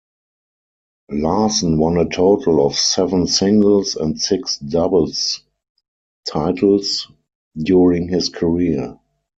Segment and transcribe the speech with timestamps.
[1.11, 5.43] Larsson won a total of seven singles and six doubles
[6.27, 7.07] titles
[7.55, 8.97] during his career.